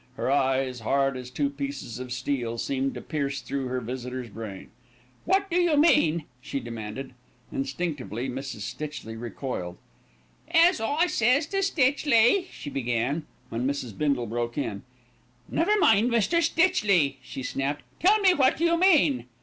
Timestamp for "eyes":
0.31-0.79